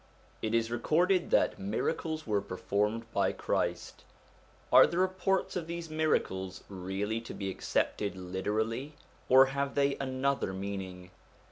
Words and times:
It 0.41 0.55
is 0.55 0.71
recorded 0.71 1.29
that 1.29 1.59
miracles 1.59 2.25
were 2.25 2.41
performed 2.41 3.05
by 3.13 3.33
Christ: 3.33 4.03
are 4.73 4.87
the 4.87 4.97
reports 4.97 5.55
of 5.55 5.67
these 5.67 5.91
miracles 5.91 6.63
really 6.69 7.21
to 7.21 7.35
be 7.35 7.51
accepted 7.51 8.15
literally, 8.15 8.95
or 9.29 9.45
have 9.45 9.75
they 9.75 9.97
another 9.99 10.53
meaning 10.53 11.11